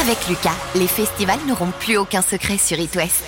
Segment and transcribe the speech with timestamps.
[0.00, 3.22] Avec Lucas, les festivals n'auront plus aucun secret sur It West.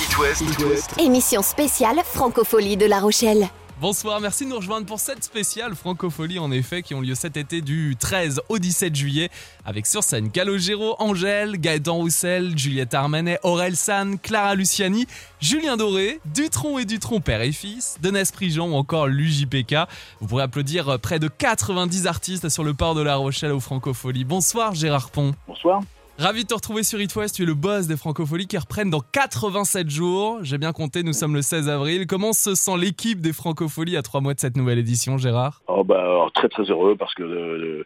[0.00, 0.42] It West.
[0.42, 0.90] It West.
[0.98, 3.48] Émission spéciale Francophonie de La Rochelle.
[3.80, 7.36] Bonsoir, merci de nous rejoindre pour cette spéciale Francofolie en effet qui ont lieu cet
[7.36, 9.30] été du 13 au 17 juillet
[9.64, 15.06] avec sur scène Calogero, Angèle, Gaëtan Roussel, Juliette Armanet, Aurel San, Clara Luciani,
[15.40, 19.74] Julien Doré, Dutron et Dutron père et fils, Denis Prigent ou encore l'UJPK.
[20.20, 24.24] Vous pourrez applaudir près de 90 artistes sur le port de La Rochelle aux Francofolie.
[24.24, 25.34] Bonsoir Gérard Pont.
[25.48, 25.82] Bonsoir.
[26.16, 28.88] Ravi de te retrouver sur It West, tu es le boss des Francopholies qui reprennent
[28.88, 30.38] dans 87 jours.
[30.42, 32.06] J'ai bien compté, nous sommes le 16 avril.
[32.06, 35.62] Comment se sent l'équipe des Francopholies à trois mois de cette nouvelle édition, Gérard?
[35.66, 37.84] Oh bah, Très très heureux parce que euh,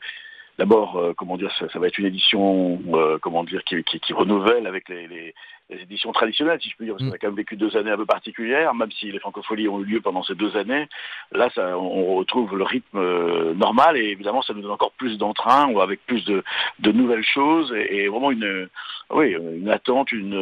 [0.59, 4.91] d'abord, euh, comment dire, ça, va être une édition, euh, comment dire, qui, renouvelle avec
[4.91, 5.35] les
[5.71, 7.19] les éditions traditionnelles, si je peux dire, parce qu'on a mm.
[7.21, 10.01] quand même vécu deux années un peu particulières, même si les francopholies ont eu lieu
[10.01, 10.89] pendant ces deux années.
[11.33, 15.19] Là, ça, on retrouve le rythme euh, normal et évidemment, ça nous donne encore plus
[15.19, 16.43] d'entrain, ou avec plus de,
[16.79, 18.69] de nouvelles choses et, vraiment une,
[19.11, 20.35] oui, une attente, une,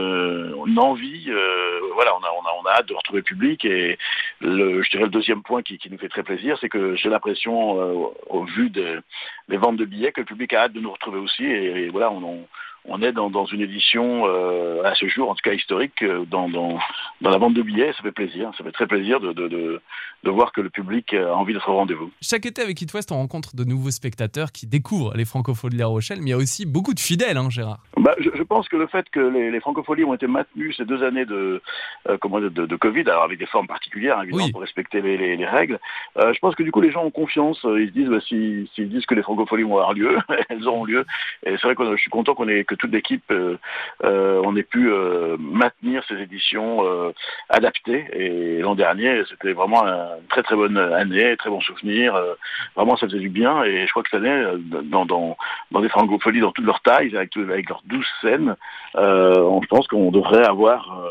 [0.78, 1.26] envie.
[1.28, 3.98] Euh, voilà, on a, on, a, on a hâte de retrouver le public et
[4.40, 7.08] le, je dirais le deuxième point qui, qui nous fait très plaisir, c'est que j'ai
[7.08, 9.00] l'impression, euh, au vu des,
[9.48, 12.46] ventes de billets, que le public a hâte de nous retrouver aussi et, voilà, on
[12.88, 16.48] on est dans, une édition euh, à ce jour, en tout cas historique, euh, dans,
[16.48, 16.78] dans,
[17.20, 17.92] la vente de billets.
[17.92, 21.34] Ça fait plaisir, ça fait très plaisir de, de, de, voir que le public a
[21.34, 22.10] envie d'être au rendez-vous.
[22.20, 25.80] Chaque été avec It West, on rencontre de nouveaux spectateurs qui découvrent les francopholies de
[25.80, 27.78] La Rochelle, mais il y a aussi beaucoup de fidèles, hein, Gérard.
[27.96, 31.02] Bah, je, pense que le fait que les, les francopholies ont été maintenues ces deux
[31.02, 31.62] années de,
[32.08, 35.46] euh, comment de, de, Covid, alors avec des formes particulières, évidemment, pour respecter les, les,
[35.46, 35.78] règles,
[36.16, 37.60] je pense que du coup les gens ont confiance.
[37.64, 41.04] Ils se disent, bah, s'ils disent que les francopholies vont avoir lieu, elles auront lieu.
[41.44, 43.58] Et c'est vrai que je suis content qu'on ait que toute l'équipe, euh,
[44.04, 46.82] euh, on ait pu euh, maintenir ces éditions
[47.48, 48.06] adaptées.
[48.12, 52.18] Et l'an dernier, c'était vraiment une très très bonne année, très bon souvenir.
[52.74, 53.62] vraiment, ça faisait du bien.
[53.64, 54.44] Et je crois que cette année,
[54.84, 55.36] dans, dans,
[55.70, 58.56] dans des francopholies dans toutes leurs tailles, avec, avec leurs douze scènes,
[58.94, 61.04] on, je pense qu'on devrait avoir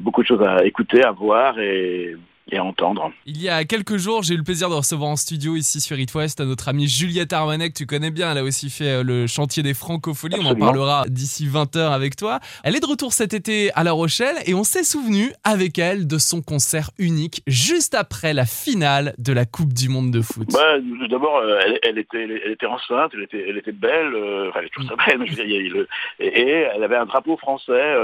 [0.00, 2.16] beaucoup de choses à écouter, à voir et
[2.50, 3.12] et entendre.
[3.26, 5.98] Il y a quelques jours, j'ai eu le plaisir de recevoir en studio ici sur
[5.98, 8.32] It West notre amie Juliette Armanet, que tu connais bien.
[8.32, 10.36] Elle a aussi fait euh, le chantier des francopholies.
[10.40, 12.40] On en parlera d'ici 20h avec toi.
[12.64, 16.06] Elle est de retour cet été à La Rochelle et on s'est souvenu avec elle
[16.06, 20.48] de son concert unique juste après la finale de la Coupe du Monde de foot.
[20.52, 20.78] Bah,
[21.08, 24.66] D'abord, euh, elle, était, elle était enceinte, elle était, elle était belle, euh, enfin, elle
[24.66, 25.86] est toujours ça belle,
[26.18, 27.94] et, elle avait un drapeau français,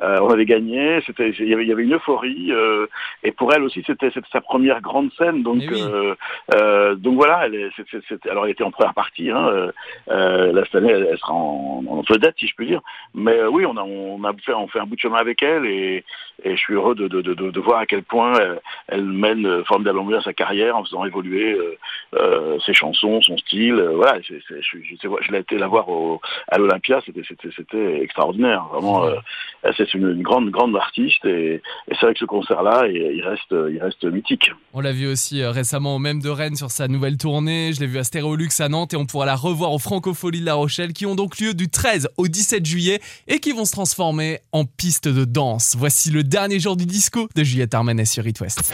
[0.00, 2.52] on avait gagné, il y avait, il y avait une euphorie,
[3.22, 5.42] et pour elle, aussi, c'était sa première grande scène.
[5.42, 6.14] Donc, euh,
[6.54, 9.30] euh, donc voilà, elle est, alors elle était en première partie.
[9.30, 9.72] Hein, euh,
[10.10, 12.80] euh cette année, elle, sera en, en vedette, si je puis dire.
[13.14, 15.66] Mais oui, on a, on a fait, on fait un bout de chemin avec elle
[15.66, 16.04] et,
[16.44, 18.32] et je suis heureux de, de, de, de voir à quel point
[18.88, 21.58] elle, mène formidablement bien sa carrière en faisant évoluer
[22.64, 23.74] ses chansons, son style.
[23.94, 27.22] voilà, je, je l'ai été la voir au, à l'Olympia, c'était,
[27.56, 28.64] c'était, extraordinaire.
[28.72, 29.06] Vraiment,
[29.76, 33.51] c'est une, une, grande, grande artiste et, et c'est vrai que ce concert-là, il reste
[33.70, 34.50] il reste mythique.
[34.72, 37.72] On l'a vu aussi euh, récemment au même de Rennes sur sa nouvelle tournée.
[37.74, 40.46] Je l'ai vu à Stéréolux à Nantes et on pourra la revoir aux Francopholies de
[40.46, 43.72] La Rochelle qui ont donc lieu du 13 au 17 juillet et qui vont se
[43.72, 45.74] transformer en piste de danse.
[45.78, 48.72] Voici le dernier jour du disco de Juliette Armanet sur It West.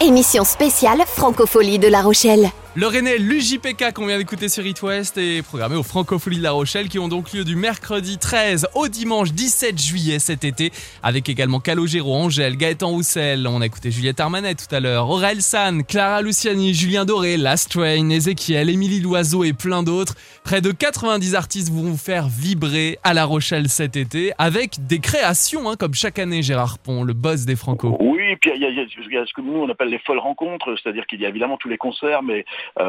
[0.00, 2.50] Émission spéciale Francophonie de La Rochelle.
[2.78, 6.52] Le Rennais l'UJPK qu'on vient d'écouter sur It West est programmé aux Francopholies de La
[6.52, 10.70] Rochelle qui ont donc lieu du mercredi 13 au dimanche 17 juillet cet été
[11.02, 15.40] avec également Calogero, Angèle, Gaëtan Roussel, on a écouté Juliette Armanet tout à l'heure, Aurel
[15.40, 20.14] San, Clara Luciani, Julien Doré, Last Train, Ezekiel, Émilie Loiseau et plein d'autres.
[20.44, 24.98] Près de 90 artistes vont vous faire vibrer à La Rochelle cet été avec des
[24.98, 27.96] créations hein, comme chaque année Gérard Pont, le boss des Franco.
[28.00, 31.22] Oui, puis il y, a ce que nous on appelle les folles rencontres, c'est-à-dire qu'il
[31.22, 32.44] y a évidemment tous les concerts mais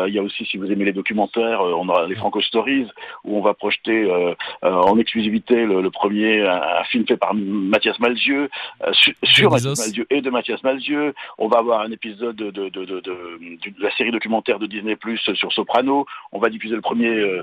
[0.07, 2.87] il y a aussi, si vous aimez les documentaires, euh, on aura les Franco Stories,
[3.23, 4.33] où on va projeter euh,
[4.63, 8.49] en exclusivité le, premier, un, film fait par Mathias Malzieu,
[9.23, 11.13] sur Mathias Malzieu et de Mathias Malzieu.
[11.37, 13.03] On va avoir un épisode de, de, de, de,
[13.79, 16.05] la série documentaire de Disney Plus sur Soprano.
[16.31, 17.41] On va diffuser le premier,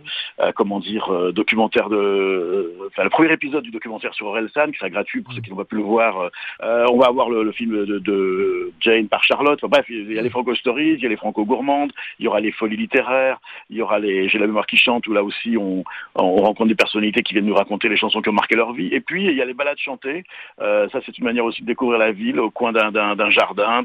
[0.54, 5.22] comment dire, documentaire de, enfin le premier épisode du documentaire sur Orelsan, qui sera gratuit
[5.22, 6.30] pour ceux qui n'ont pas pu le voir.
[6.60, 9.60] on va avoir le, film de, Jane par Charlotte.
[9.62, 11.92] bref, il y a les Franco Stories, il y a les Franco Gourmandes,
[12.24, 13.38] il y aura les folies littéraires,
[13.68, 15.84] il y aura les J'ai la mémoire qui chante, où là aussi on,
[16.14, 18.88] on, rencontre des personnalités qui viennent nous raconter les chansons qui ont marqué leur vie.
[18.92, 20.24] Et puis il y a les balades chantées,
[20.62, 23.82] euh, ça c'est une manière aussi de découvrir la ville au coin d'un jardin,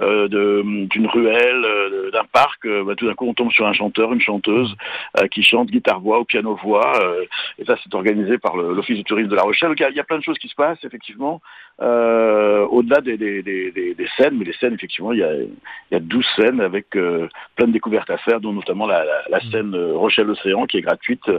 [0.00, 2.66] euh, d'une ruelle, euh, d'un parc.
[2.66, 4.74] Bah, tout d'un coup on tombe sur un chanteur, une chanteuse
[5.30, 6.92] qui chante guitare-voix ou piano-voix.
[7.58, 9.68] et ça c'est organisé par l'Office du tourisme de La Rochelle.
[9.68, 11.40] Donc il y, a plein de choses qui se passent effectivement,
[11.78, 13.16] au-delà des,
[14.16, 17.67] scènes, mais les scènes effectivement il y a, il y a 12 scènes avec plein
[17.68, 19.50] de découvertes à faire, dont notamment la, la, mm.
[19.50, 21.30] scène Rochelle Océan qui est gratuite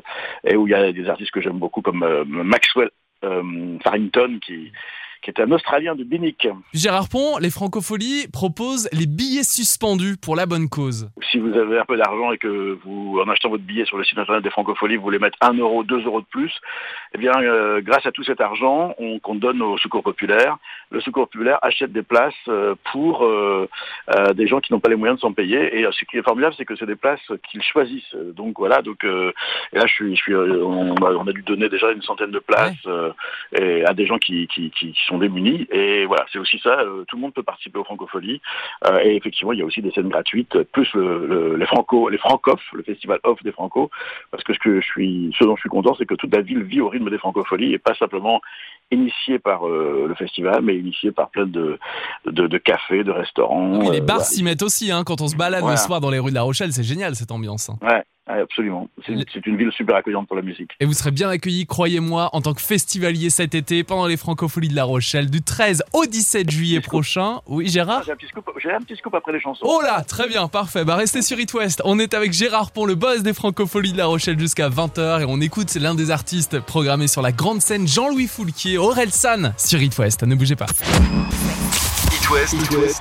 [0.45, 2.89] et où il y a des artistes que j'aime beaucoup comme Maxwell
[3.21, 4.71] Farrington qui
[5.21, 6.47] qui est un Australien de Binic.
[6.73, 11.09] Gérard Pont, les Francopholies proposent les billets suspendus pour la bonne cause.
[11.31, 14.03] Si vous avez un peu d'argent et que vous, en achetant votre billet sur le
[14.03, 16.53] site internet des Francopholies, vous voulez mettre 1 euro, 2 euros de plus,
[17.13, 20.57] eh bien, euh, grâce à tout cet argent qu'on donne au Secours Populaire,
[20.91, 23.67] le Secours Populaire achète des places euh, pour euh,
[24.33, 25.79] des gens qui n'ont pas les moyens de s'en payer.
[25.79, 27.19] Et ce qui est formidable, c'est que c'est des places
[27.49, 28.15] qu'ils choisissent.
[28.35, 32.01] Donc voilà, donc et là, je suis, je suis, on, a, dû donner déjà une
[32.01, 32.87] centaine de places
[33.57, 35.67] et à des gens qui, qui, qui sont démunis.
[35.71, 38.41] Et voilà, c'est aussi ça, euh, tout le monde peut participer aux francopholies.
[38.85, 42.17] Euh, et effectivement, il y a aussi des scènes gratuites, plus le, les franco, les
[42.17, 43.89] francophes, le festival off des franco,
[44.31, 46.41] parce que ce que je suis, ce dont je suis content, c'est que toute la
[46.41, 48.41] ville vit au rythme des francopholies et pas simplement
[48.91, 51.77] initié par euh, le festival, mais initié par plein de,
[52.25, 53.91] de, cafés, de restaurants.
[53.91, 56.31] les bars s'y mettent aussi, hein, quand on se balade le soir dans les rues
[56.31, 57.69] de La Rochelle, c'est génial cette ambiance.
[57.69, 57.77] Hein.
[57.81, 58.03] Ouais,
[58.37, 58.89] absolument.
[59.05, 60.71] C'est une ville super accueillante pour la musique.
[60.79, 64.69] Et vous serez bien accueillis, croyez-moi, en tant que festivalier cet été pendant les Francopholies
[64.69, 67.41] de La Rochelle du 13 au 17 juillet prochain.
[67.47, 68.15] Oui, Gérard J'ai un,
[68.81, 69.65] petit scoop après les chansons.
[69.67, 70.85] Oh là, très bien, parfait.
[70.85, 71.81] Bah restez sur It West.
[71.85, 75.25] On est avec Gérard Pont, le boss des Francopholies de La Rochelle jusqu'à 20h et
[75.27, 79.81] on écoute l'un des artistes programmés sur la grande scène Jean-Louis Foulquier, Aurel San sur
[79.81, 80.23] It West.
[80.23, 80.67] Ne bougez pas.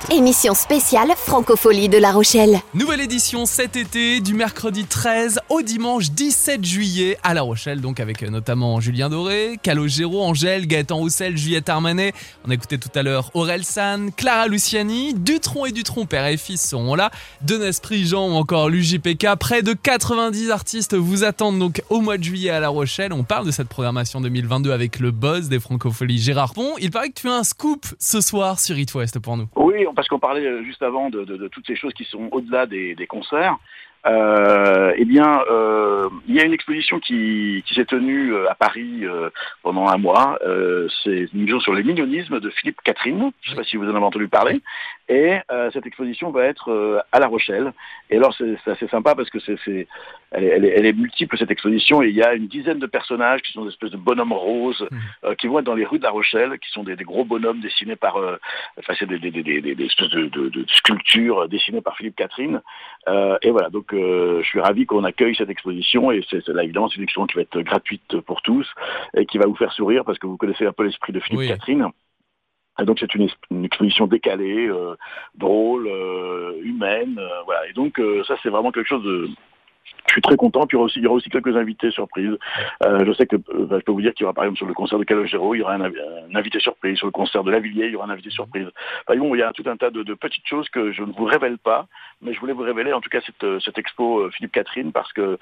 [0.09, 2.61] Émission spéciale Francophonie de La Rochelle.
[2.73, 7.99] Nouvelle édition cet été du mercredi 13 au dimanche 17 juillet à La Rochelle, donc
[7.99, 12.13] avec euh, notamment Julien Doré, Calogero, Angèle, Gaëtan Roussel, Juliette Armanet.
[12.43, 16.37] On a écouté tout à l'heure Aurel San, Clara Luciani, Dutron et Dutron, père et
[16.37, 17.11] fils seront là,
[17.41, 19.27] Denesprit Jean ou encore l'UJPK.
[19.39, 23.13] Près de 90 artistes vous attendent donc au mois de juillet à La Rochelle.
[23.13, 26.73] On parle de cette programmation 2022 avec le boss des Francopholies Gérard Pont.
[26.79, 29.47] Il paraît que tu as un scoop ce soir sur It West pour nous.
[29.55, 32.95] Oui, parce qu'on parlait euh, juste avant de, toutes ces choses qui sont au-delà des,
[33.07, 33.57] concerts.
[34.05, 39.03] Euh, eh bien, euh, il y a une exposition qui, s'est tenue à Paris
[39.63, 40.39] pendant un mois.
[41.03, 43.31] c'est une exposition sur le millionnisme de Philippe Catherine.
[43.41, 44.61] Je ne sais pas si vous en avez entendu parler.
[45.09, 45.39] Et
[45.73, 47.73] cette exposition va être à La Rochelle.
[48.11, 49.87] Et alors, c'est assez sympa parce que c'est,
[50.31, 52.03] elle, est, multiple cette exposition.
[52.03, 54.87] Et il y a une dizaine de personnages qui sont des espèces de bonhommes roses
[54.91, 55.35] mmh.
[55.39, 57.95] qui vont être dans les rues de La Rochelle, qui sont des, gros bonhommes dessinés
[57.95, 58.17] par,
[58.77, 62.61] enfin, c'est des, des, espèces de, sculptures dessinées par Philippe Catherine.
[63.07, 66.63] Euh, et voilà, donc euh, je suis ravi qu'on accueille cette exposition et c'est là
[66.63, 68.67] évidemment c'est une exposition qui va être gratuite pour tous
[69.15, 71.49] et qui va vous faire sourire parce que vous connaissez un peu l'esprit de Philippe
[71.49, 71.87] Catherine.
[72.81, 73.27] Et donc c'est une,
[73.63, 74.95] exposition décalée, euh,
[75.35, 75.89] drôle,
[76.63, 77.67] humaine, voilà.
[77.69, 79.29] Et donc ça c'est vraiment quelque chose de
[80.09, 80.65] je suis très content.
[80.65, 82.37] Puis il y aura aussi, quelques invités surprises.
[82.83, 84.67] Euh, je sais que euh, je peux vous dire qu'il y aura par exemple sur
[84.67, 85.91] le concert de Calogero, il y aura un,
[86.35, 86.97] invité surprise.
[86.97, 88.67] Sur le concert de Lavillier, il y aura un invité surprise.
[89.07, 91.57] Bon, il y a tout un tas de, petites choses que je ne vous révèle
[91.57, 91.87] pas,
[92.21, 95.37] mais je voulais vous révéler en tout cas cette, euh, expo Philippe Catherine parce que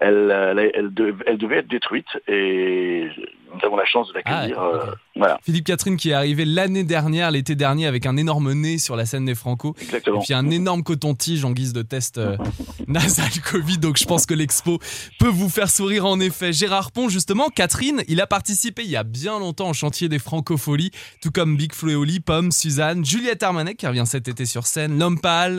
[0.00, 0.30] elle,
[0.74, 3.08] elle, devait être détruite et
[3.56, 4.58] nous avons la chance de l'accueillir.
[4.60, 5.38] Ah, voilà.
[5.42, 9.06] Philippe Catherine qui est arrivé l'année dernière, l'été dernier, avec un énorme nez sur la
[9.06, 9.74] scène des Franco.
[9.80, 10.20] Exactement.
[10.20, 12.20] Et puis un énorme coton-tige en guise de test
[12.86, 13.78] nasal Covid.
[13.78, 14.78] Donc je pense que l'expo
[15.18, 16.52] peut vous faire sourire en effet.
[16.52, 20.18] Gérard Pont, justement, Catherine, il a participé il y a bien longtemps au chantier des
[20.18, 20.90] Francopholies,
[21.22, 24.98] tout comme Big Flo et Pomme, Suzanne, Juliette Armanet qui revient cet été sur scène,
[24.98, 25.18] L'Homme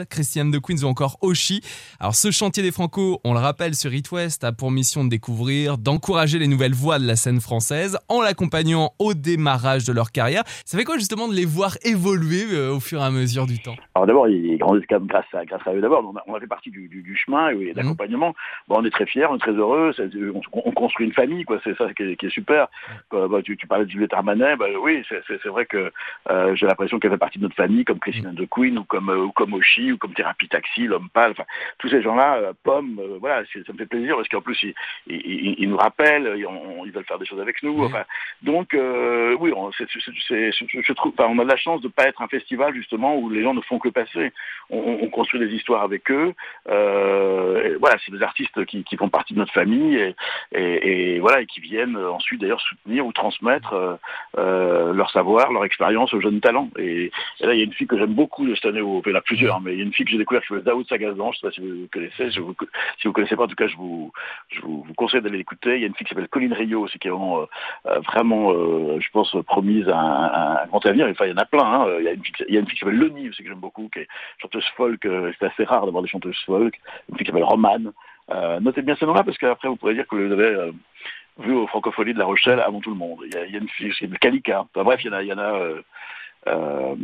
[0.10, 1.62] Christiane de Queens ou encore Oshi.
[2.00, 5.10] Alors ce chantier des Franco, on le rappelle sur It West, a pour mission de
[5.10, 10.12] découvrir, d'encourager les nouvelles voix de la scène française en l'accompagnant au démarrage de leur
[10.12, 10.44] carrière.
[10.66, 13.60] Ça fait quoi justement de les voir évoluer euh, au fur et à mesure du
[13.60, 13.76] temps?
[13.96, 16.04] Alors d'abord, ils grandissent grâce à, grâce à eux d'abord.
[16.28, 17.74] On, a fait partie du, chemin et mmh.
[17.74, 18.34] d'accompagnement.
[18.68, 19.92] Bon, on est très fiers, on est très heureux,
[20.54, 21.60] on, construit une famille, quoi.
[21.64, 22.68] C'est ça qui est, super.
[23.12, 25.92] Bah, bah, tu, parlais de Juliette Armanet, bah, oui, c'est vrai que
[26.30, 29.10] euh, j'ai l'impression qu'elle fait partie de notre famille, comme Christine de Queen ou comme
[29.10, 31.32] euh, ou comme Oshi ou comme Thérapie Taxi, l'homme pâle.
[31.32, 31.46] Enfin,
[31.80, 34.58] tous ces gens-là, euh, Pomme, voilà, ça me fait plaisir parce qu'en plus
[35.08, 37.67] ils, nous rappellent, ils, veulent faire des choses avec nous.
[37.80, 38.04] Enfin,
[38.42, 42.28] donc oui, on, je trouve, on a de la chance de ne pas être un
[42.28, 44.32] festival justement où les gens ne font que passer.
[44.70, 46.34] On, construit des histoires avec eux.
[46.66, 50.14] voilà, c'est des artistes qui, font partie de notre famille
[50.52, 53.96] et, voilà et qui viennent ensuite d'ailleurs soutenir ou transmettre euh,
[54.38, 56.70] euh, leur savoir, leur expérience aux jeunes talents.
[56.78, 59.14] Et, là, il y a une fille que j'aime beaucoup de cette année, enfin, il
[59.14, 60.64] y en a plusieurs, mais il y a une fille que j'ai découvert qui s'appelle
[60.64, 62.56] Daoud Sagazan, je ne sais pas si vous connaissez, si vous
[63.06, 64.12] ne connaissez pas, en tout cas, je vous,
[64.50, 65.76] je vous, conseille d'aller l'écouter.
[65.76, 67.46] Il y a une fille qui s'appelle Colline Rio aussi, qui est vraiment, euh,
[67.86, 68.52] vraiment
[69.00, 69.98] je pense, promise à
[70.64, 71.08] un, grand avenir.
[71.08, 71.64] Il y en a plein.
[71.64, 71.88] Hein.
[72.00, 74.08] Il, y a une fille, qui s'appelle Leni aussi, que j'aime beaucoup, qui est
[74.42, 75.08] chanteuse folk.
[75.40, 76.80] c'est assez rare d'avoir des chanteuses folk.
[77.10, 77.92] Une fille qui s'appelle Romane.
[78.30, 80.72] Euh, notez bien ce nom-là parce qu'après vous pourrez dire que vous l'avez euh,
[81.40, 83.20] vu aux Francopholies de La Rochelle avant tout le monde.
[83.26, 84.66] Il y a, une fille, c'est Calica.
[84.74, 85.82] Bref, il y en a, il y en a, euh,
[86.48, 86.96] euh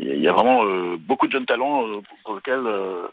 [0.00, 0.64] il y a vraiment
[0.98, 1.84] beaucoup de jeunes talents
[2.24, 3.08] pour lesquels euh,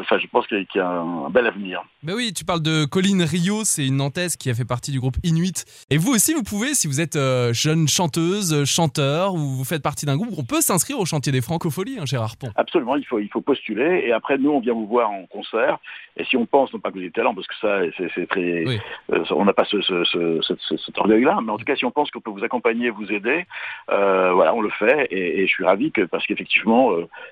[0.00, 1.82] enfin, je pense qu'il y a un, bel avenir.
[2.02, 5.00] Mais oui, tu parles de Colline Rio, c'est une Nantaise qui a fait partie du
[5.00, 5.64] groupe Inuit.
[5.90, 9.82] Et vous aussi, vous pouvez, si vous êtes euh, jeune chanteuse, chanteur, ou vous faites
[9.82, 12.50] partie d'un groupe, on peut s'inscrire au chantier des francopholies, hein, Gérard Pont.
[12.56, 14.04] Absolument, il faut, il faut postuler.
[14.06, 15.78] Et après, nous, on vient vous voir en concert.
[16.16, 17.80] Et si on pense, non pas que vous avez talent, parce que ça,
[18.14, 18.64] c'est très,
[19.12, 22.20] euh, on n'a pas ce, cet orgueil-là, mais en tout cas, si on pense qu'on
[22.20, 23.46] peut vous accompagner, vous aider,
[23.88, 25.08] voilà, on le fait.
[25.10, 26.90] Et, je suis ravi que, parce qu'effectivement,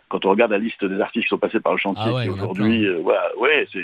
[0.08, 2.86] quand on regarde la liste des artistes qui sont passés par le chantier, ah aujourd'hui,
[2.86, 3.80] euh, voilà, ouais, c'est,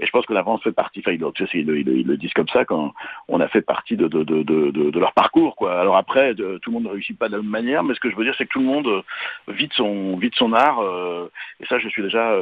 [0.00, 1.22] et je pense que l'avance fait partie, enfin, ils,
[1.54, 2.92] ils, le disent comme ça quand
[3.28, 5.80] on a fait partie de, de, de, de, leur parcours, quoi.
[5.80, 8.10] Alors après, tout le monde ne réussit pas de la même manière, mais ce que
[8.10, 9.02] je veux dire, c'est que tout le monde euh,
[9.48, 11.30] vit de son, vit de son art, euh,
[11.60, 12.34] et ça, je suis déjà,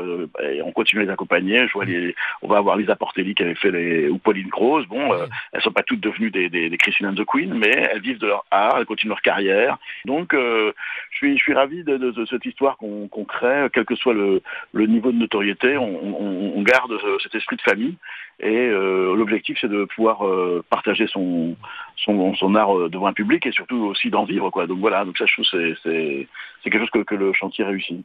[0.64, 1.66] on continue à les accompagner.
[1.66, 4.86] Je vois les, on va avoir Lisa Portelli qui avait fait les, ou Pauline Grosse.
[4.86, 5.10] Bon,
[5.52, 8.18] elles sont pas toutes devenues des, des, des Christine and the Queen, mais elles vivent
[8.18, 9.78] de leur art, elles continuent leur carrière.
[10.04, 10.72] Donc, je
[11.12, 15.12] suis, je suis ravi de, cette histoire qu'on, crée, quel que soit le, le niveau
[15.12, 17.94] de notoriété, on, garde cet esprit de famille
[18.40, 21.56] et euh, l'objectif c'est de pouvoir euh, partager son,
[21.96, 24.66] son, art euh, devant un public et surtout aussi d'en vivre quoi.
[24.66, 25.46] Donc voilà, donc ça je trouve
[25.82, 26.26] c'est
[26.62, 28.04] c'est quelque chose que, que, le chantier réussit.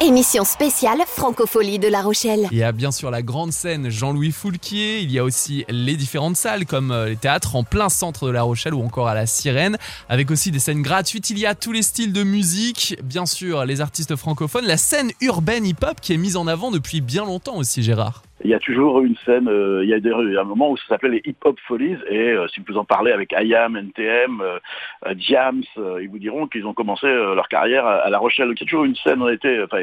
[0.00, 2.46] Émission spéciale Francophonie de La Rochelle.
[2.52, 5.96] Il y a bien sûr la grande scène Jean-Louis Foulquier, il y a aussi les
[5.96, 9.26] différentes salles comme les théâtres en plein centre de La Rochelle ou encore à la
[9.26, 9.76] Sirène,
[10.08, 11.30] avec aussi des scènes gratuites.
[11.30, 15.10] Il y a tous les styles de musique, bien sûr les artistes francophones, la scène
[15.20, 18.58] urbaine hip-hop qui est mise en avant depuis bien longtemps aussi Gérard il y a
[18.60, 21.36] toujours une scène, euh, il, y a des, un moment où ça s'appelait les Hip
[21.44, 25.62] Hop Folies, et euh, si vous en parlez avec IAM, NTM, euh, Diams,
[26.00, 28.48] ils vous diront qu'ils ont commencé leur carrière à, La Rochelle.
[28.48, 29.82] il y a toujours une scène, on était, enfin,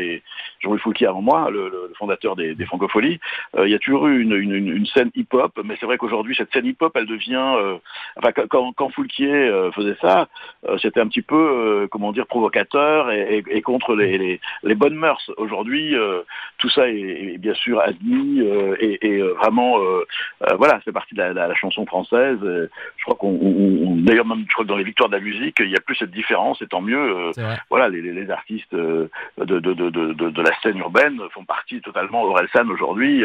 [0.62, 3.20] Jean-Louis Fouquier avant moi, le, fondateur des, des Francopholies,
[3.58, 6.92] il y a toujours eu une, scène hip-hop, mais c'est vrai qu'aujourd'hui, cette scène hip-hop,
[6.96, 7.80] elle devient,
[8.18, 10.28] enfin, quand, quand Foulquier faisait ça,
[10.82, 14.40] c'était un petit peu, comment dire, provocateur et, contre les,
[14.76, 15.32] bonnes mœurs.
[15.38, 15.96] Aujourd'hui,
[16.58, 20.04] tout ça est bien sûr admis, euh, et, euh, vraiment, euh,
[20.58, 22.38] voilà, c'est partie de la, chanson française.
[22.42, 25.70] je crois qu'on, d'ailleurs même, je crois que dans les victoires de la musique, il
[25.70, 27.32] n'y a plus cette différence, et tant mieux.
[27.70, 32.24] voilà, les, artistes de, de, de, la scène urbaine font partie totalement.
[32.24, 33.24] Orelsan aujourd'hui,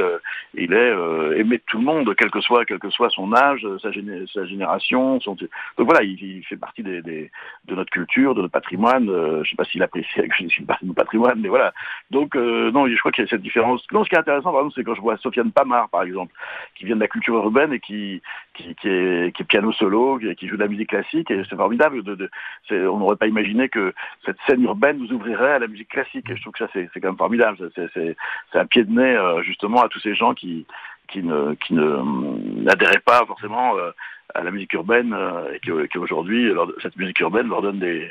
[0.54, 3.66] il est aimé de tout le monde, quel que soit, quel que soit son âge,
[3.82, 3.90] sa,
[4.32, 5.20] sa génération.
[5.20, 5.34] Son...
[5.34, 5.48] Donc
[5.86, 9.06] voilà, il, fait partie des, de notre culture, de notre patrimoine.
[9.06, 10.08] je ne sais pas s'il apprécie
[10.48, 11.72] suis partie de notre patrimoine, mais voilà.
[12.10, 13.84] Donc non, je crois qu'il y a cette différence.
[13.92, 16.34] Non, ce qui est intéressant, par exemple, c'est quand je vois Sofiane Pamar, par exemple,
[16.74, 18.22] qui vient de la culture urbaine et qui,
[18.54, 22.02] qui, est, qui est, piano solo, qui, joue de la musique classique, et c'est formidable.
[22.02, 22.30] De,
[22.70, 26.36] on n'aurait pas imaginé que cette scène urbaine nous ouvrirait à la musique classique, et
[26.36, 27.70] je trouve que ça, c'est quand même formidable.
[27.74, 28.16] C'est
[28.54, 30.66] un pied de nez, euh, justement, à tous ces gens qui,
[31.12, 33.90] qui ne qui ne n'adhéraient pas forcément euh,
[34.34, 36.52] à la musique urbaine euh, et qu'aujourd'hui
[36.82, 38.10] cette musique urbaine leur donne des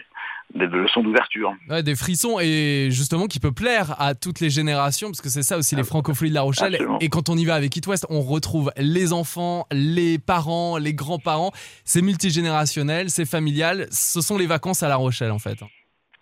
[0.55, 1.53] des leçons d'ouverture.
[1.69, 5.43] Ouais, des frissons et justement qui peut plaire à toutes les générations parce que c'est
[5.43, 6.79] ça aussi les francopholies de La Rochelle.
[7.01, 10.95] Et quand on y va avec It West, on retrouve les enfants, les parents, les
[10.95, 11.51] grands-parents.
[11.83, 13.87] C'est multigénérationnel, c'est familial.
[13.91, 15.59] Ce sont les vacances à La Rochelle en fait.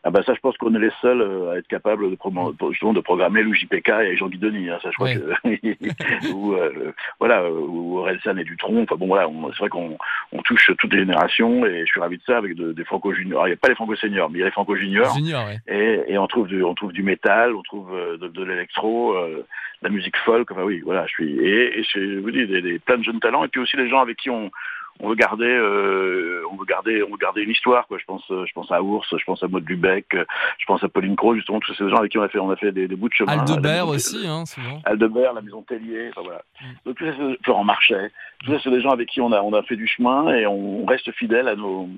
[0.07, 2.99] Ah bah ça, je pense qu'on est les seuls euh, à être capables de, de
[3.01, 4.69] programmer l'UJPK et Jean Guidoni.
[4.69, 8.83] Hein, ça, je crois que ou euh, voilà, ou Orelsan et Dutron.
[8.83, 9.97] Enfin bon, voilà, c'est vrai qu'on
[10.31, 13.47] on touche toutes les générations et je suis ravi de ça avec des franco juniors.
[13.47, 15.13] Il n'y a pas les franco seniors, mais il y a les franco juniors.
[15.67, 19.13] et, et, on trouve du, on trouve du métal, on trouve euh, de, de l'électro,
[19.13, 19.43] de
[19.81, 20.49] la musique folk.
[20.51, 23.19] Enfin oui, voilà, je suis et, et je vous dis des, des, plein de jeunes
[23.19, 24.51] talents et puis aussi les gens avec qui on
[24.99, 27.87] on veut garder, euh, on veut garder, on veut garder une histoire.
[27.87, 27.97] Quoi.
[27.99, 31.15] Je pense, je pense à Ours, je pense à Maud Lubeck, je pense à Pauline
[31.15, 33.09] Croix, justement tous ces gens avec qui on a fait, on a fait des, bouts
[33.09, 33.39] de chemin.
[33.39, 34.81] Aldebert aussi, hein, souvent.
[34.85, 36.41] Aldebert, la maison Tellier, enfin voilà.
[36.61, 36.65] Mm.
[36.85, 37.13] Donc tout ça,
[37.43, 38.11] Florent Marchais,
[38.45, 41.11] c'est des gens avec qui on a, on a fait du chemin et on reste
[41.11, 41.89] fidèle à nos,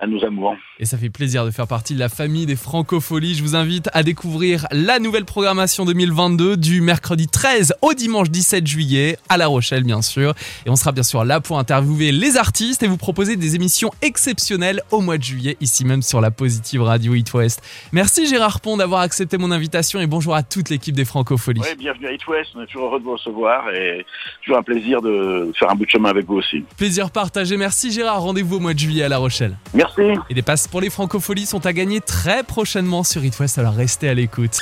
[0.00, 0.56] à nos amours.
[0.78, 3.34] Et ça fait plaisir de faire partie de la famille des Francopholies.
[3.34, 8.66] Je vous invite à découvrir la nouvelle programmation 2022 du mercredi 13 au dimanche 17
[8.66, 10.34] juillet à La Rochelle, bien sûr.
[10.64, 13.90] Et on sera bien sûr là pour interviewer les artistes et vous proposer des émissions
[14.00, 17.62] exceptionnelles au mois de juillet, ici même sur la Positive Radio Eat West.
[17.92, 21.60] Merci Gérard Pont d'avoir accepté mon invitation et bonjour à toute l'équipe des Francopholies.
[21.60, 22.52] Oui, bienvenue à Eat West.
[22.54, 24.06] On est toujours heureux de vous recevoir et
[24.42, 26.64] toujours un plaisir de faire un bout de chemin avec vous aussi.
[26.78, 27.58] Plaisir partagé.
[27.58, 28.22] Merci Gérard.
[28.22, 29.56] Rendez-vous au mois de juillet à La Rochelle.
[29.74, 29.89] Merci.
[30.28, 34.08] Et des passes pour les francopholies sont à gagner très prochainement sur It alors restez
[34.08, 34.58] à l'écoute.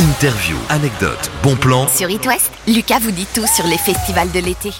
[0.00, 1.86] Interview, anecdote, bon plan.
[1.88, 2.26] Sur It
[2.66, 4.70] Lucas vous dit tout sur les festivals de l'été.